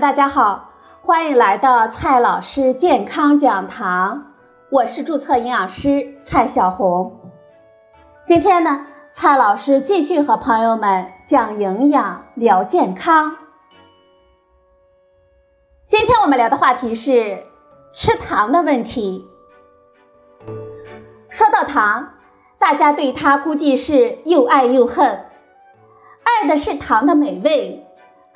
[0.00, 4.34] 大家好，欢迎来到蔡老师健康讲堂，
[4.70, 7.18] 我是注册营养师蔡小红。
[8.26, 13.38] 今天呢，蔡老师继续和朋友们讲营养、聊健康。
[15.86, 17.44] 今天我们聊的话题是
[17.94, 19.26] 吃糖的问题。
[21.30, 22.10] 说到糖，
[22.58, 25.24] 大家对它估计是又爱又恨，
[26.22, 27.85] 爱的是糖的美味。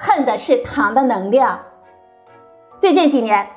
[0.02, 1.60] 恨的是糖的能量。
[2.78, 3.50] 最近几年，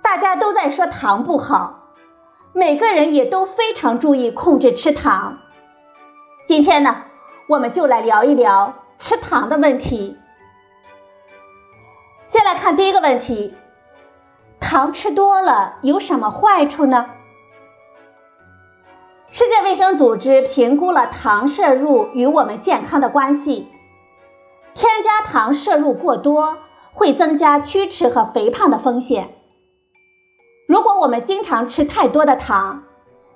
[0.00, 1.90] 大家都在说糖不好，
[2.54, 5.40] 每个人也都非常注意控制吃糖。
[6.46, 7.04] 今天呢，
[7.50, 10.16] 我们就来聊一聊吃糖的问题。
[12.28, 13.54] 先来看第一个问题：
[14.60, 17.10] 糖吃多了有什么坏处呢？
[19.30, 23.70] 世界卫生组织评估了糖摄入与我们健康的关系。
[24.78, 26.56] 添加糖摄入过多
[26.94, 29.34] 会增加龋齿和肥胖的风险。
[30.68, 32.84] 如果我们经常吃太多的糖，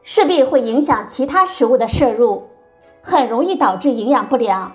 [0.04, 2.48] 势必会影响其他食物的摄入，
[3.02, 4.74] 很容易导致营养不良。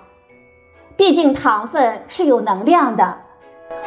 [0.98, 3.20] 毕竟糖分是有能量的，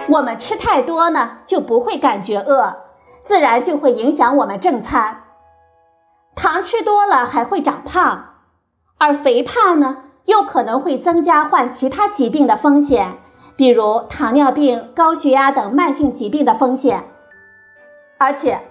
[0.10, 2.78] 我们吃太多呢就不会感觉饿，
[3.24, 5.26] 自然就会影响我们正餐。
[6.36, 8.38] 糖吃多了还会长胖，
[8.98, 9.98] 而肥胖呢？
[10.26, 13.18] 又可能会增加患其他疾病的风险，
[13.56, 17.04] 比如糖尿病、高血压等慢性疾病的风险。
[18.18, 18.62] 而且，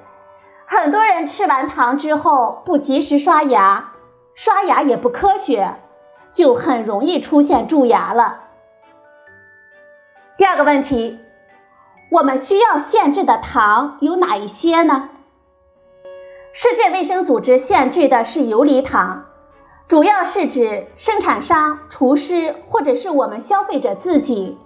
[0.66, 3.92] 很多人吃完糖之后不及时刷牙，
[4.34, 5.74] 刷牙也不科学，
[6.32, 8.44] 就很容易出现蛀牙了。
[10.36, 11.18] 第二个问题，
[12.12, 15.10] 我们需要限制的糖有哪一些呢？
[16.52, 19.26] 世界卫生组织限制的是游离糖。
[19.90, 24.56] 主要是指生产商、厨师或者是我们消费者自己，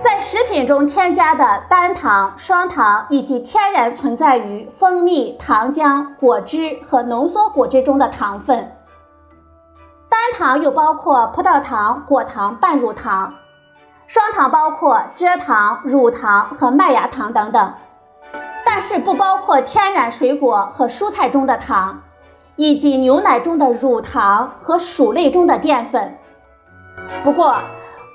[0.00, 8.72] 在食品中添加的单糖、双糖以及天然存在于蜂蜜、糖浆、果汁和浓缩果汁中的糖分。
[10.08, 13.34] 单糖又包括葡萄糖、果糖、半乳糖；
[14.08, 17.74] 双糖包括蔗糖、乳糖和麦芽糖等等，
[18.66, 22.02] 但是不包括天然水果和蔬菜中的糖。
[22.58, 26.18] 以及牛奶中的乳糖和薯类中的淀粉。
[27.22, 27.56] 不过，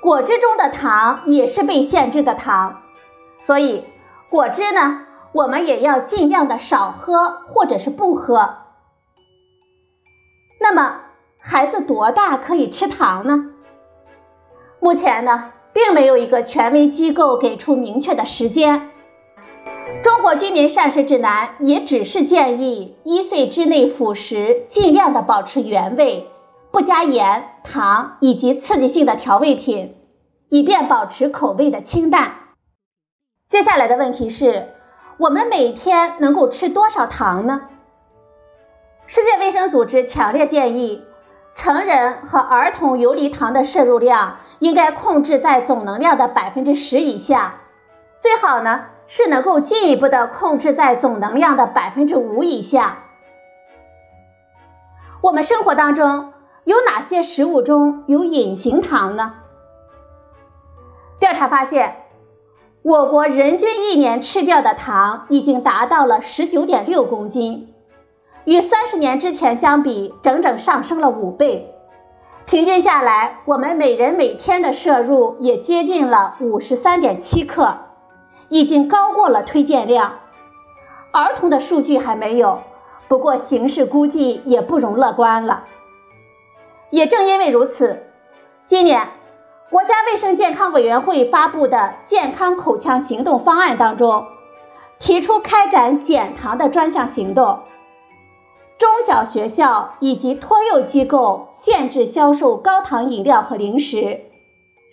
[0.02, 2.82] 果汁中的糖也是被限制的糖，
[3.40, 3.86] 所以
[4.28, 8.56] 果汁呢，我们也要尽量的少喝或者是不喝。
[10.60, 11.00] 那么，
[11.38, 13.46] 孩子多大可以吃糖呢？
[14.78, 18.90] 目前呢，并没有一个权威机构给出明确的时间。
[20.02, 26.28] 中国居民膳食指南也只是建议一岁之内辅食尽量的保持原味，
[26.70, 29.96] 不加盐、糖以及刺激性的调味品，
[30.48, 32.34] 以便保持口味的清淡。
[33.48, 34.74] 接下来的问题是，
[35.18, 37.62] 我们每天能够吃多少糖呢？
[39.06, 41.04] 世界卫生组织强烈建议，
[41.54, 47.60] 成人和儿童游离糖的摄入量应该控制在总能量的百分之十以下，
[48.18, 48.86] 最好呢。
[49.06, 52.98] 是能够进一步的控制在总能量的百分之五以下。
[55.20, 56.32] 我们生活当中
[56.64, 59.34] 有哪些食物中有隐形糖呢？
[61.18, 61.96] 调查发现，
[62.82, 67.72] 我国人均一年吃掉的糖已经达到了十九点六公斤，
[68.44, 71.74] 与三十年之前相比，整整上升了五倍。
[72.44, 77.78] 平均下来，我们每人每天的摄入也接近了五十三点七克。
[78.54, 80.20] 已经高过了推荐量，
[81.10, 82.60] 儿童的数据还没有，
[83.08, 85.64] 不过形势估计也不容乐观了。
[86.90, 88.04] 也正因为如此，
[88.64, 89.08] 今年
[89.70, 94.24] 国家卫生健康委员会发布的健康口腔行动方案当中，
[95.00, 97.58] 提出开展减糖的专项行动，
[98.78, 104.23] 中小学校以及托幼机构限制销售高糖饮料和零食。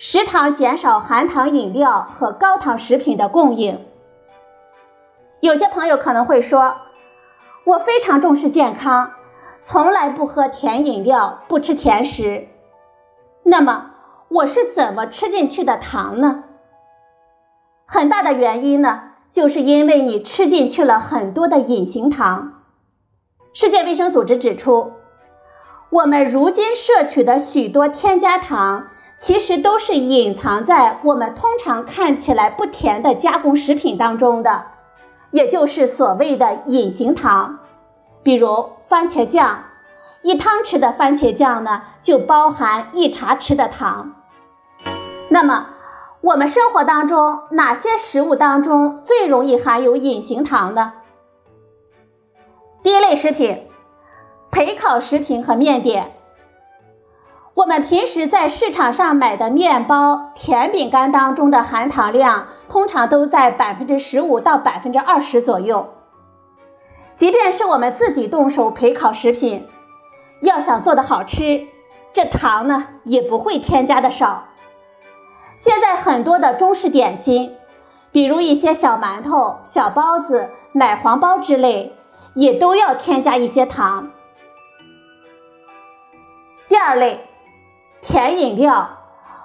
[0.03, 3.85] 食堂减少含糖饮料和高糖食品的供应。
[5.41, 6.77] 有些朋友可能会说，
[7.65, 9.11] 我非常重视健康，
[9.61, 12.47] 从来不喝甜饮料，不吃甜食。
[13.43, 13.91] 那么
[14.27, 16.45] 我是怎么吃进去的糖呢？
[17.85, 22.63] 很大的原因呢，就是因为你吃进去了很多的隐形糖。
[23.53, 24.93] 世界卫生组织指出，
[25.91, 28.87] 我们如今摄取的许多添加糖。
[29.21, 34.65] 其实都是隐藏在我们通常看起来不甜的加工食品当中的，
[35.29, 37.59] 也就是所谓的隐形糖。
[38.23, 39.65] 比如番茄酱，
[40.23, 44.15] 一汤匙的番茄酱呢就包含一茶匙的糖。
[45.29, 45.67] 那么，
[46.21, 50.93] 我们生活当中哪些食物当中最容易含有隐形糖呢？
[52.81, 53.67] 第一类食品，
[54.51, 56.13] 焙烤食品和面点。
[57.53, 65.89] 我们平时在市场上买的面包、甜饼干当中的含糖量，通常都在百分之十五到百分之二十左右。
[67.15, 69.67] 即便是我们自己动手焙烤食品，
[70.41, 71.67] 要想做的好吃，
[72.13, 74.45] 这糖呢也不会添加的少。
[75.57, 77.53] 现在很多的中式点心，
[78.13, 81.93] 比如一些小馒头、小包子、奶黄包之类，
[82.33, 84.11] 也都要添加一些糖。
[86.69, 87.27] 第二类，
[88.01, 88.97] 甜饮料，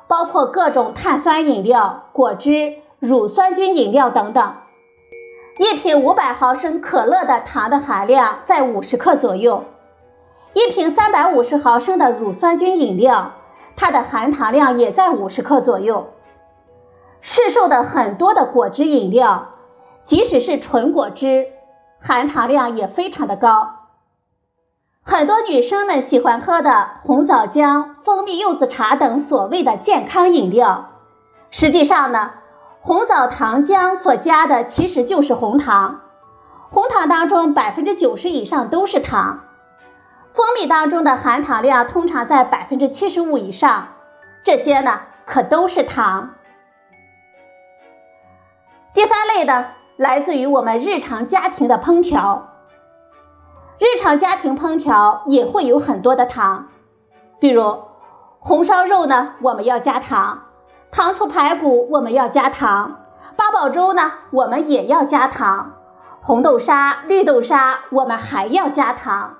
[0.08, 4.54] 包括各种碳酸饮料、果汁、乳酸菌饮料等等。
[5.58, 9.64] 一瓶五百毫升可乐的糖的含量在五十克左右，
[10.54, 13.32] 一瓶三百五十毫升的乳酸菌饮料，
[13.76, 16.08] 它的含糖量也在五十克左右。
[17.20, 19.48] 市售的很多的果汁饮料，
[20.04, 21.46] 即使是纯果汁，
[22.00, 23.75] 含糖量也非常的高。
[25.08, 30.90] 很多女生们喜欢喝的红枣浆、蜂蜜柚子茶等所谓的健康饮料，
[31.50, 32.32] 实际上呢。
[32.80, 36.02] 红枣糖浆所加的其实就是红糖，
[36.70, 39.44] 红糖当中百分之九十以上都是糖，
[40.32, 43.88] 蜂蜜当中的含糖量通常在百分之七十五以上，
[44.44, 46.34] 这些呢可都是糖。
[48.92, 52.55] 第三类的来自于我们日常家庭的烹调，
[53.78, 56.68] 日常家庭烹调也会有很多的糖，
[57.38, 57.82] 比如
[58.38, 60.44] 红烧肉呢，我们要加糖。
[60.90, 63.00] 糖醋排骨我们要加糖，
[63.36, 65.74] 八宝粥呢我们也要加糖，
[66.22, 69.34] 红豆沙、绿豆沙我们还要加糖，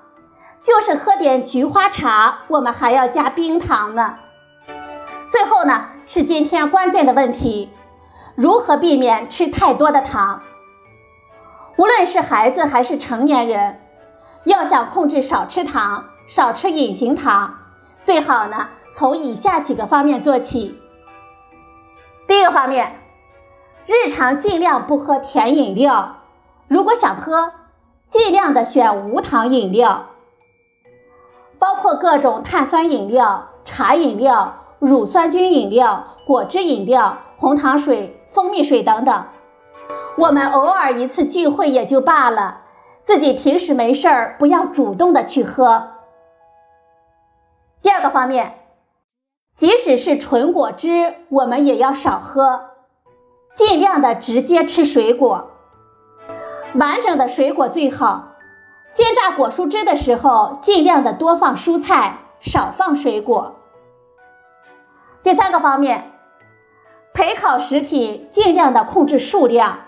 [0.61, 4.17] 就是喝点菊花茶我们还要加冰糖呢。
[5.31, 7.71] 最后呢是今天关键的问题，
[8.35, 10.41] 如何避免吃太多的糖？
[11.75, 13.79] 无论是孩子还是成年人，
[14.47, 17.55] 要想控制少吃糖、少吃隐形糖，
[18.01, 20.79] 最好呢从以下几个方面做起。
[22.27, 22.95] 第一个方面，
[23.85, 26.19] 日常尽量不喝甜饮料，
[26.69, 27.51] 如果想喝，
[28.07, 30.05] 尽量的选无糖饮料，
[31.59, 39.25] 包括各种碳酸饮料、茶饮料、乳酸菌饮料、果汁饮料、红糖水、蜂蜜水等等。
[40.17, 42.61] 我们偶尔一次聚会也就罢了，
[43.07, 45.93] 自己平时没事儿不要主动的去喝。
[47.81, 48.59] 第二个方面。
[49.53, 52.73] 即使是纯果汁，我们也要少喝，
[53.55, 55.49] 尽量的直接吃水果，
[56.75, 58.33] 完整的水果最好。
[58.87, 63.55] 鲜榨果蔬汁的时候，尽量的多放蔬菜，少放水果。
[65.23, 66.11] 第三个方面，
[67.15, 69.79] 陪烤食品尽量的控制数量，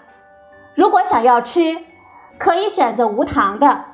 [0.74, 1.78] 如果想要吃，
[2.40, 3.86] 可以选择无糖的。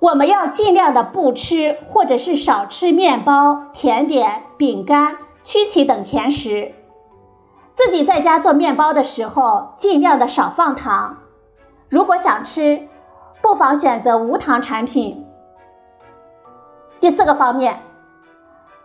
[0.00, 6.74] 我们要尽量的不吃，或者是少吃面包、甜点、饼干、曲奇等甜食。
[7.74, 11.18] 自己在家做面包的时候，尽量的少放糖。
[11.88, 12.88] 如果想吃，
[13.40, 15.24] 不妨选择无糖产品。
[17.00, 17.82] 第四个方面，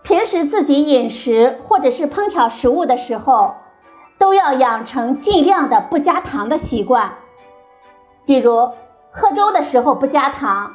[0.03, 3.55] 平时自己饮食或者是烹调食物的时候，
[4.19, 7.13] 都要养成尽量的不加糖的习惯。
[8.25, 8.71] 比如
[9.11, 10.73] 喝粥的时候不加糖。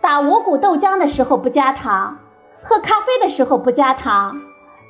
[0.00, 2.18] 打五谷豆浆的时候不加糖，
[2.62, 4.42] 喝咖啡的时候不加糖，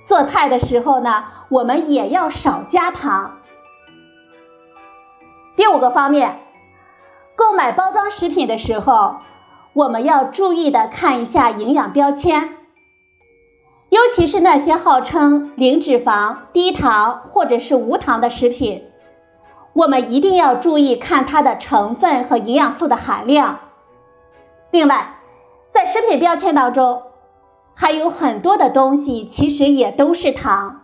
[0.07, 3.39] 做菜的时候呢，我们也要少加糖。
[5.55, 6.41] 第五个方面，
[7.37, 9.19] 购买包装食品的时候，
[9.73, 12.57] 我们要注意的看一下营养标签，
[13.89, 18.91] 尤其是那些号称零脂肪、低糖或者是无糖的食品，
[19.75, 23.59] 我们一定要注意看它的成分和营养素的含量。
[24.71, 25.19] 另外，
[25.71, 27.03] 在食品标签当中，
[27.75, 30.83] 还有很多的东西其实也都是糖，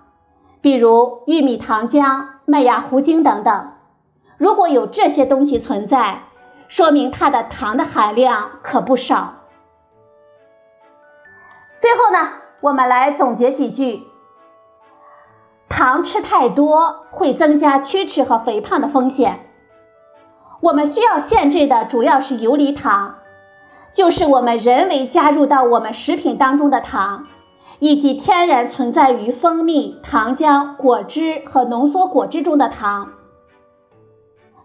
[0.61, 3.73] 比如玉米糖浆、麦芽糊精等等。
[4.37, 6.23] 如果有这些东西存在，
[6.67, 9.35] 说明它的糖的含量可不少。
[11.77, 14.03] 最后呢，我们来总结几句：
[15.71, 19.47] 糖吃太多会增加龋齿和肥胖的风险。
[20.61, 23.15] 我们需要限制的主要是游离糖。
[23.93, 27.27] 就是我们人为加入到我们食品当中的糖，
[27.79, 33.13] 以及天然存在于蜂蜜、糖浆、果汁和浓缩果汁中的糖。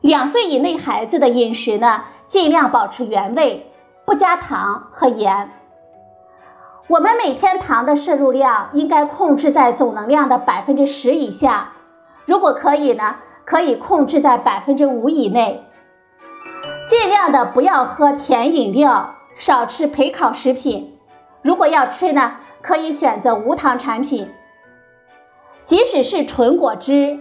[0.02, 3.72] 两岁以内孩子的饮食呢，尽量保持原味，
[4.06, 5.52] 不加糖和盐。
[6.88, 11.74] 我们每天糖的摄入量应该控制在总能量的百分之十以下，
[12.26, 15.64] 如果可以呢，可以控制在百分之五以内。
[16.88, 21.00] 尽量的不要喝甜饮料，少吃焙烤食品。
[21.42, 24.32] 如果要吃呢，可以选择无糖产品。
[25.66, 27.20] 即使是纯果汁，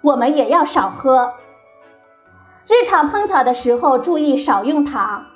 [0.00, 1.34] 我们也要少喝。
[2.66, 5.26] 日常烹调的时候注意少用糖。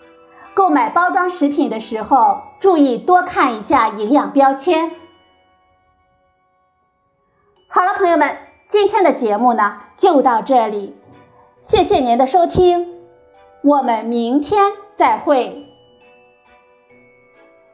[0.59, 4.91] 购买包装食品的时候，注意多看一下营养标签。
[7.69, 8.37] 好了，朋友们，
[8.69, 10.97] 今天的节目呢就到这里，
[11.61, 12.99] 谢谢您的收听，
[13.63, 15.68] 我们明天再会。